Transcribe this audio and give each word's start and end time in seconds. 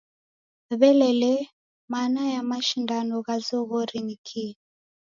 W'ele 0.79 1.09
lee, 1.21 1.49
mana 1.91 2.21
ya 2.33 2.41
mashindano 2.49 3.15
gha 3.25 3.35
zoghori 3.47 3.99
ni 4.05 4.15
kii? 4.27 4.57